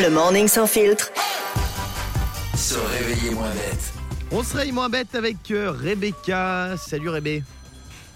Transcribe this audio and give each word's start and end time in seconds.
Le 0.00 0.08
morning 0.10 0.48
sans 0.48 0.66
filtre. 0.66 1.10
Se 2.54 2.74
réveiller 2.78 3.30
moins 3.34 3.50
bête. 3.50 3.92
On 4.30 4.42
se 4.42 4.56
réveille 4.56 4.72
moins 4.72 4.88
bête 4.88 5.14
avec 5.14 5.50
euh, 5.50 5.70
Rebecca. 5.70 6.76
Salut 6.78 7.08
Rébé. 7.10 7.42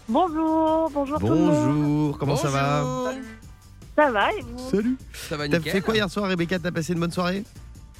Bonjour, 0.08 0.90
bonjour 0.92 1.18
tout 1.18 1.26
le 1.28 1.34
monde. 1.34 1.50
Bonjour, 1.52 2.18
comment 2.18 2.36
ça 2.36 2.48
va 2.48 3.12
Ça 3.96 4.10
va 4.10 4.32
et 4.32 4.40
vous? 4.40 4.70
Salut. 4.70 4.96
Ça 5.12 5.36
va 5.36 5.48
T'as 5.48 5.58
nickel. 5.58 5.72
fait 5.72 5.80
quoi 5.80 5.94
hier 5.94 6.10
soir 6.10 6.28
Rebecca? 6.28 6.58
T'as 6.58 6.70
passé 6.70 6.92
une 6.92 7.00
bonne 7.00 7.10
soirée? 7.12 7.44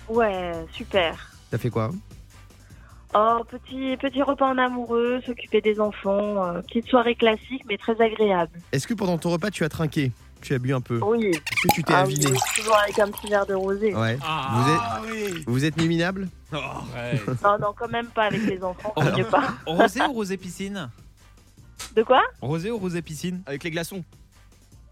Ouais, 0.09 0.53
super. 0.73 1.33
T'as 1.51 1.59
fait 1.59 1.71
quoi? 1.71 1.91
Oh, 3.15 3.39
petit, 3.49 3.97
petit 3.97 4.23
repas 4.23 4.47
en 4.47 4.59
amoureux, 4.59 5.21
s'occuper 5.25 5.61
des 5.61 5.81
enfants, 5.81 6.45
euh, 6.45 6.61
petite 6.63 6.87
soirée 6.89 7.15
classique 7.15 7.63
mais 7.69 7.79
très 7.79 8.01
agréable. 8.01 8.53
Est-ce 8.73 8.87
que 8.87 8.95
pendant 8.95 9.17
ton 9.19 9.31
repas 9.31 9.51
tu 9.51 9.65
as 9.65 9.69
trinqué? 9.69 10.13
Tu 10.43 10.55
as 10.55 10.59
bu 10.59 10.73
un 10.75 10.81
peu 10.81 11.01
Oui. 11.03 11.27
Est-ce 11.27 11.41
que 11.41 11.75
tu 11.75 11.83
t'es 11.83 11.95
Ah 11.95 12.01
aviné 12.01 12.27
oui, 12.31 12.39
toujours 12.57 12.77
avec 12.77 12.99
un 12.99 13.11
petit 13.11 13.29
verre 13.29 13.47
de 13.47 13.55
rosé. 13.55 13.95
Ouais. 13.95 14.19
Ah, 14.23 15.01
vous 15.05 15.15
êtes, 15.25 15.45
vous 15.49 15.65
êtes 15.65 15.77
minable 15.77 16.29
Oh, 16.53 16.57
Non, 17.43 17.59
non, 17.61 17.75
quand 17.77 17.89
même 17.89 18.07
pas 18.09 18.25
avec 18.25 18.43
les 18.47 18.63
enfants, 18.63 18.93
pas. 19.31 19.55
Rosé 19.67 20.01
ou 20.03 20.13
rosé 20.13 20.37
piscine? 20.37 20.89
De 21.95 22.03
quoi? 22.03 22.23
Rosé 22.41 22.71
ou 22.71 22.79
rosé 22.79 23.03
piscine? 23.03 23.43
Avec 23.47 23.65
les 23.65 23.71
glaçons. 23.71 24.05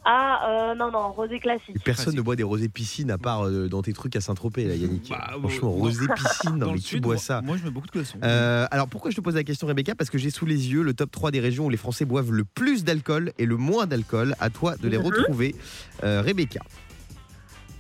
Ah, 0.07 0.41
euh, 0.71 0.75
non, 0.75 0.91
non, 0.91 1.13
rosé 1.13 1.41
classique. 1.41 1.83
Personne 1.83 2.05
Classique. 2.05 2.17
ne 2.19 2.23
boit 2.23 2.37
des 2.37 2.43
rosés 2.43 2.69
piscines 2.69 3.11
à 3.11 3.17
part 3.17 3.47
euh, 3.47 3.69
dans 3.69 3.81
tes 3.81 3.95
trucs 3.95 4.15
à 4.17 4.21
Saint-Tropez 4.21 4.65
là 4.67 4.75
Yannick. 4.75 5.09
Bah, 5.09 5.31
Franchement, 5.41 5.71
rosé 5.71 6.07
piscine, 6.15 6.51
non 6.53 6.57
Dans 6.59 6.67
mais 6.67 6.73
le 6.75 6.79
sud, 6.81 7.03
bois 7.03 7.15
moi- 7.15 7.23
ça 7.23 7.41
Moi, 7.41 7.57
je 7.57 7.65
mets 7.65 7.71
beaucoup 7.71 7.87
de 7.87 7.93
glaçons. 7.93 8.19
Euh, 8.23 8.67
alors 8.71 8.87
pourquoi 8.89 9.11
je 9.11 9.17
te 9.17 9.23
pose 9.23 9.35
la 9.35 9.45
question 9.45 9.67
Rebecca? 9.67 9.95
Parce 9.95 10.11
que 10.11 10.19
j'ai 10.19 10.29
sous 10.31 10.45
les 10.45 10.71
yeux 10.71 10.83
le 10.83 10.93
top 10.93 11.11
3 11.11 11.31
des 11.31 11.41
régions 11.41 11.65
où 11.67 11.71
les 11.71 11.79
Français 11.79 12.05
boivent 12.05 12.33
le 12.33 12.45
plus 12.45 12.85
d'alcool 12.85 13.33
et 13.39 13.47
le 13.47 13.57
moins 13.57 13.87
d'alcool. 13.87 14.35
À 14.41 14.51
toi 14.51 14.77
de 14.77 14.89
les 14.89 14.99
Mhm. 14.99 15.05
retrouver. 15.07 15.55
Euh, 16.03 16.21
Rebecca. 16.21 16.61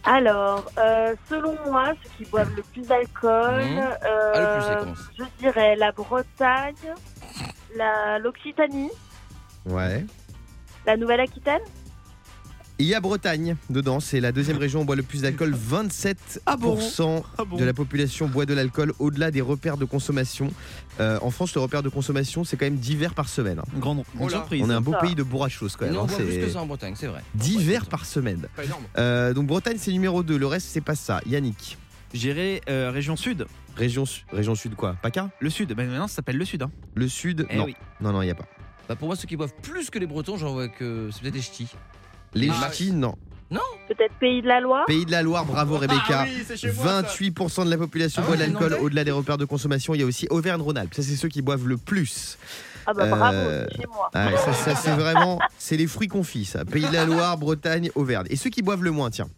Alors, 0.04 0.70
euh, 0.78 1.14
selon 1.30 1.56
moi, 1.66 1.92
ceux 2.02 2.10
qui 2.24 2.30
boivent 2.30 2.54
le 2.56 2.62
plus 2.62 2.86
d'alcool, 2.86 3.64
Mhm. 3.64 3.78
euh, 3.78 4.32
Ah, 4.34 4.76
le 4.80 4.92
plus, 4.92 5.02
je 5.18 5.24
dirais 5.40 5.76
la 5.76 5.92
Bretagne, 5.92 6.74
la 7.76 8.18
l'Occitanie, 8.18 8.90
Ouais. 9.66 10.04
la 10.86 10.96
Nouvelle-Aquitaine. 10.96 11.60
Il 12.80 12.86
y 12.86 12.94
a 12.94 13.00
Bretagne 13.00 13.54
dedans, 13.70 14.00
c'est 14.00 14.18
la 14.18 14.32
deuxième 14.32 14.56
région 14.58 14.80
où 14.80 14.84
boit 14.84 14.96
le 14.96 15.04
plus 15.04 15.22
d'alcool. 15.22 15.54
27% 15.70 16.40
Ah 16.44 16.56
bon? 16.56 16.76
Ah 17.38 17.44
bon? 17.44 17.56
de 17.56 17.64
la 17.64 17.72
population 17.72 18.26
boit 18.26 18.46
de 18.46 18.54
l'alcool 18.54 18.92
au-delà 18.98 19.30
des 19.30 19.40
repères 19.40 19.76
de 19.76 19.84
consommation. 19.84 20.50
Euh, 20.98 21.18
en 21.22 21.30
France, 21.30 21.54
le 21.54 21.60
repère 21.60 21.84
de 21.84 21.88
consommation, 21.88 22.42
c'est 22.42 22.56
quand 22.56 22.66
même 22.66 22.76
10 22.78 22.96
verres 22.96 23.14
par 23.14 23.28
semaine. 23.28 23.60
Une 23.74 23.80
grande, 23.80 24.02
grande 24.16 24.28
Oh 24.28 24.28
surprise. 24.28 24.60
On 24.64 24.70
est 24.70 24.74
un 24.74 24.80
beau 24.80 24.90
Ça. 24.90 24.98
pays 24.98 25.14
de 25.14 25.22
bourrachos 25.22 25.68
quand 25.78 25.84
même. 25.84 25.94
Non, 25.94 26.00
on 26.00 26.04
hein, 26.04 26.06
voit 26.06 26.18
plus 26.18 26.38
que 26.38 26.48
ça 26.48 26.60
en 26.62 26.66
Bretagne, 26.66 26.94
c'est 26.96 27.06
vrai. 27.06 27.22
10 27.36 27.58
verres 27.64 27.86
par 27.86 28.04
semaine. 28.06 28.48
Pas 28.56 28.64
énorme. 28.64 28.82
Euh, 28.98 29.32
donc 29.34 29.46
Bretagne, 29.46 29.76
c'est 29.78 29.92
numéro 29.92 30.24
2. 30.24 30.36
Le 30.36 30.46
reste, 30.46 30.66
c'est 30.68 30.80
pas 30.80 30.96
ça. 30.96 31.20
Yannick. 31.26 31.78
J'irai 32.12 32.60
euh, 32.68 32.90
région 32.92 33.14
sud. 33.14 33.46
Région, 33.76 34.04
région 34.32 34.54
sud 34.56 34.74
quoi? 34.74 34.96
PACA 35.00 35.30
Le 35.38 35.50
sud. 35.50 35.72
Ben 35.74 35.88
maintenant, 35.88 36.08
ça 36.08 36.16
s'appelle 36.16 36.36
le 36.38 36.44
sud. 36.44 36.62
Hein. 36.62 36.70
Le 36.96 37.06
sud 37.08 37.46
Eh 37.50 37.56
Non. 37.56 37.64
oui. 37.66 37.76
Non, 38.00 38.10
non, 38.12 38.22
il 38.22 38.26
n'y 38.26 38.30
a 38.32 38.36
pas. 38.36 38.46
Bah, 38.88 38.96
pour 38.96 39.06
moi, 39.08 39.16
ceux 39.16 39.26
qui 39.28 39.36
boivent 39.36 39.54
plus 39.62 39.90
que 39.90 39.98
les 40.00 40.06
Bretons, 40.06 40.36
j'en 40.36 40.52
vois 40.52 40.68
que 40.68 41.08
c'est 41.12 41.22
peut-être 41.22 41.34
les 41.34 41.40
ch'tis. 41.42 41.68
Les 42.34 42.50
Ah, 42.50 42.70
ch'tis, 42.72 42.92
non. 42.92 43.14
Peut-être 43.86 44.14
Pays 44.18 44.40
de 44.42 44.48
la 44.48 44.60
Loire. 44.60 44.86
Pays 44.86 45.04
de 45.04 45.10
la 45.10 45.22
Loire, 45.22 45.44
bravo 45.44 45.76
Rebecca. 45.76 46.20
Ah 46.22 46.24
oui, 46.24 46.42
c'est 46.46 46.56
chez 46.56 46.72
moi, 46.72 46.84
ça. 46.84 47.02
28% 47.02 47.64
de 47.66 47.70
la 47.70 47.76
population 47.76 48.22
Ah 48.24 48.26
boit 48.26 48.36
de 48.36 48.40
l'alcool 48.40 48.78
au-delà 48.80 49.04
des 49.04 49.10
repères 49.10 49.36
de 49.36 49.44
consommation. 49.44 49.94
Il 49.94 50.00
y 50.00 50.02
a 50.02 50.06
aussi 50.06 50.26
Auvergne-Rhône-Alpes. 50.30 50.94
Ça, 50.94 51.02
c'est 51.02 51.16
ceux 51.16 51.28
qui 51.28 51.42
boivent 51.42 51.68
le 51.68 51.76
plus. 51.76 52.38
Ah 52.86 52.92
bah 52.94 53.06
bravo, 53.06 53.36
Euh, 53.36 53.66
c'est 53.70 53.76
chez 53.82 53.86
moi. 53.86 54.10
Ah, 54.14 54.30
ça, 54.38 54.52
ça, 54.54 54.74
c'est 54.74 54.90
vraiment, 54.94 55.38
c'est 55.58 55.76
les 55.76 55.86
fruits 55.86 56.08
confits, 56.08 56.46
ça. 56.46 56.64
Pays 56.64 56.86
de 56.86 56.92
la 56.92 57.04
Loire, 57.04 57.36
Bretagne, 57.38 57.90
Auvergne. 57.94 58.26
Et 58.30 58.36
ceux 58.36 58.50
qui 58.50 58.62
boivent 58.62 58.82
le 58.82 58.90
moins, 58.90 59.10
tiens, 59.10 59.28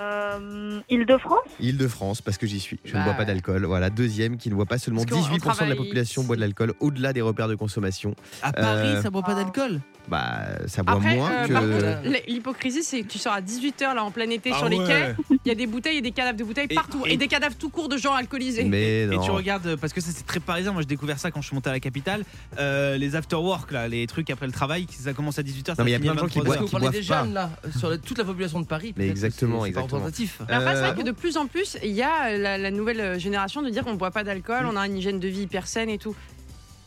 Euh, 0.00 0.80
Île-de-France 0.90 1.38
Île-de-France, 1.60 2.20
parce 2.22 2.38
que 2.38 2.46
j'y 2.46 2.60
suis. 2.60 2.78
Je 2.84 2.90
ne 2.92 2.98
Bah. 2.98 3.04
bois 3.04 3.14
pas 3.14 3.24
d'alcool. 3.24 3.64
Voilà, 3.64 3.90
deuxième 3.90 4.36
qui 4.36 4.50
ne 4.50 4.54
boit 4.54 4.66
pas 4.66 4.78
seulement 4.78 5.04
Parce 5.04 5.12
qu'on- 5.12 5.26
18% 5.28 5.62
on 5.62 5.64
de 5.66 5.70
la 5.70 5.76
population 5.76 6.24
boit 6.24 6.36
de 6.36 6.40
l'alcool 6.40 6.74
au-delà 6.80 7.12
des 7.12 7.20
repères 7.20 7.48
de 7.48 7.54
consommation. 7.54 8.14
À 8.42 8.52
Paris, 8.52 8.88
Euh, 8.88 9.02
ça 9.02 9.10
boit 9.10 9.22
pas 9.22 9.34
d'alcool. 9.34 9.80
Bah, 10.08 10.42
ça 10.66 10.82
boit 10.82 10.94
Après, 10.96 11.16
moins 11.16 11.30
euh, 11.48 12.02
que. 12.02 12.30
l'hypocrisie, 12.30 12.82
c'est 12.82 13.02
que 13.02 13.08
tu 13.08 13.18
sors 13.18 13.32
à 13.32 13.40
18h 13.40 13.94
là 13.94 14.04
en 14.04 14.10
plein 14.10 14.28
été 14.28 14.50
Ah 14.52 14.58
sur 14.58 14.68
les 14.68 14.76
quais, 14.76 15.14
il 15.30 15.48
y 15.48 15.50
a 15.50 15.54
des 15.54 15.66
bouteilles 15.66 15.96
et 15.98 16.02
des 16.02 16.10
cadavres 16.10 16.36
de 16.38 16.44
bouteilles 16.44 16.66
Et- 16.68 16.74
partout, 16.74 17.04
et, 17.06 17.14
et- 17.14 17.16
des 17.16 17.26
cadavres 17.26 17.54
tout 17.56 17.70
court 17.70 17.88
de 17.88 17.96
gens 17.96 18.12
alcoolisés. 18.12 18.64
Mais 18.64 19.02
Et 19.02 19.06
non. 19.06 19.22
tu 19.22 19.30
regardes, 19.30 19.76
parce 19.76 19.94
que 19.94 20.02
ça 20.02 20.10
c'est 20.12 20.26
très 20.26 20.40
parisien, 20.40 20.72
moi 20.72 20.82
j'ai 20.82 20.86
découvert 20.88 21.18
ça 21.18 21.30
quand 21.30 21.40
je 21.40 21.46
suis 21.46 21.54
monté 21.54 21.70
à 21.70 21.72
la 21.72 21.80
capitale, 21.80 22.24
euh, 22.58 22.98
les 22.98 23.16
after 23.16 23.36
work 23.36 23.72
là, 23.72 23.88
les 23.88 24.06
trucs 24.06 24.28
après 24.28 24.44
le 24.46 24.52
travail, 24.52 24.86
ça 24.90 25.14
commence 25.14 25.38
à 25.38 25.42
18h. 25.42 25.78
Non, 25.78 25.84
mais 25.84 25.92
il 25.92 25.94
y 25.94 25.96
a 25.96 26.00
plein 26.00 26.14
de 26.14 26.18
gens 26.18 26.26
qui 26.26 26.34
Parce 26.38 26.46
boivent- 26.48 26.58
que 26.58 26.64
vous 26.64 26.70
parlez 26.70 26.90
des 27.00 27.06
pas. 27.06 27.22
jeunes, 27.22 27.32
là, 27.32 27.50
sur 27.78 27.88
la- 27.88 27.96
toute 27.96 28.18
la 28.18 28.24
population 28.24 28.60
de 28.60 28.66
Paris. 28.66 28.92
Mais 28.98 29.08
exactement, 29.08 29.64
exactement. 29.64 29.83
Représentatif. 29.84 30.40
Mais 30.48 30.54
après, 30.54 30.74
c'est 30.74 30.82
Euh, 30.82 30.90
vrai 30.92 30.94
que 31.02 31.06
de 31.06 31.12
plus 31.12 31.36
en 31.36 31.46
plus, 31.46 31.76
il 31.82 31.90
y 31.92 32.02
a 32.02 32.36
la, 32.36 32.58
la 32.58 32.70
nouvelle 32.70 33.18
génération 33.18 33.62
de 33.62 33.70
dire 33.70 33.84
qu'on 33.84 33.92
ne 33.92 33.96
boit 33.98 34.10
pas 34.10 34.24
d'alcool, 34.24 34.66
on 34.70 34.76
a 34.76 34.86
une 34.86 34.96
hygiène 34.96 35.20
de 35.20 35.28
vie 35.28 35.42
hyper 35.42 35.66
saine 35.66 35.88
et 35.90 35.98
tout. 35.98 36.14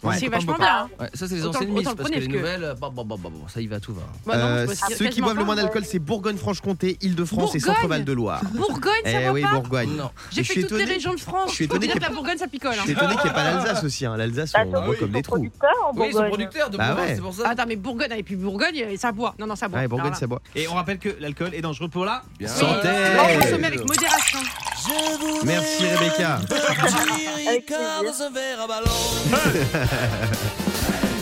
Ouais. 0.03 0.15
c'est 0.19 0.27
vachement 0.27 0.53
bien. 0.55 0.67
hein. 0.67 0.89
Ouais, 0.99 1.09
ça, 1.13 1.27
c'est 1.27 1.35
les 1.35 1.41
Autant- 1.45 1.57
anciennes 1.57 1.71
autant 1.71 1.79
miss, 1.79 1.89
le 1.89 1.95
parce 1.95 2.09
que 2.11 2.15
les 2.19 2.27
nouvelles, 2.27 2.75
bah, 2.79 2.91
bah, 2.95 3.03
bah, 3.03 3.15
bah, 3.17 3.29
bah, 3.33 3.47
ça 3.51 3.59
y 3.61 3.67
va, 3.67 3.79
tout 3.79 3.93
va. 3.93 4.03
Bah 4.25 4.37
non, 4.37 4.43
Euh, 4.45 4.67
ceux 4.95 5.07
qui 5.07 5.21
boivent 5.21 5.37
le 5.37 5.43
moins 5.43 5.55
d'alcool, 5.55 5.83
c'est 5.85 5.99
Bourgogne-Franche-Comté, 5.99 6.97
Île-de-France 7.01 7.55
et 7.55 7.59
Bourgogne 7.59 7.75
Centre-Val 7.75 8.05
de 8.05 8.13
Loire. 8.13 8.41
Bourgogne, 8.53 8.91
ça 9.05 9.11
Eh 9.21 9.23
boit 9.23 9.31
oui, 9.33 9.41
pas 9.41 9.51
Bourgogne. 9.53 9.89
Non. 9.97 10.11
J'ai 10.31 10.43
fait 10.43 10.61
toutes 10.63 10.77
les 10.77 10.85
régions 10.85 11.13
de 11.15 11.19
France. 11.19 11.49
je 11.49 11.55
suis 11.55 11.65
étonné 11.65 11.87
que 11.87 11.99
la 11.99 12.09
Bourgogne, 12.09 12.37
ça 12.37 12.47
picole. 12.47 12.73
Je 12.75 12.79
hein. 12.79 12.83
suis 12.83 12.91
étonné 12.93 13.15
qu'il 13.15 13.23
n'y 13.23 13.29
ait 13.31 13.33
pas 13.33 13.43
l'Alsace 13.43 13.83
aussi. 13.83 14.05
Hein. 14.05 14.15
L'Alsace, 14.17 14.53
on 14.55 14.65
boit 14.69 14.95
comme 14.95 15.11
des 15.11 15.21
trous. 15.23 15.35
producteurs 15.35 15.69
en 15.85 15.97
Oui, 15.97 16.05
ils 16.09 16.11
sont 16.13 16.19
Bourgogne. 16.19 16.29
producteurs 16.29 16.69
de 16.69 16.77
ouais. 16.77 17.15
c'est 17.15 17.21
pour 17.21 17.33
ça. 17.33 17.49
Attends, 17.49 17.65
mais 17.67 17.75
Bourgogne, 17.75 18.11
et 18.15 18.23
puis 18.23 18.35
Bourgogne, 18.35 18.97
ça 18.97 19.11
boit. 19.11 19.33
Non, 19.39 19.47
non, 19.47 19.55
ça 19.55 19.67
boit. 19.67 19.79
Ouais, 19.79 19.87
Bourgogne, 19.87 20.13
ça 20.13 20.27
boit. 20.27 20.41
Et 20.55 20.67
on 20.67 20.75
rappelle 20.75 20.99
que 20.99 21.09
l'alcool 21.19 21.53
est 21.55 21.61
dangereux 21.61 21.89
pour 21.89 22.05
la. 22.05 22.21
Santé. 22.45 22.87
faut 22.87 23.39
consommer 23.41 23.67
avec 23.67 23.79
modération. 23.85 24.39
Merci 25.43 25.85
Rebecca. 25.85 26.39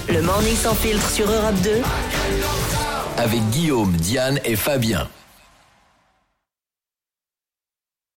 Le 0.08 0.22
morning 0.22 0.56
sans 0.56 0.76
filtre 0.76 1.10
sur 1.10 1.30
Europe 1.30 1.56
2. 1.64 1.82
Avec 3.18 3.42
Guillaume, 3.50 3.92
Diane 3.94 4.40
et 4.44 4.56
Fabien. 4.56 5.08